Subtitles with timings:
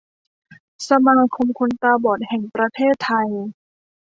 [0.87, 3.29] สมาคมคนตาบอดแห่งประเทศไทย